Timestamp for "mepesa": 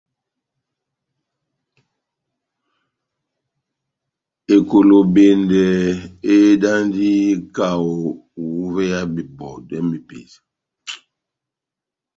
9.89-10.39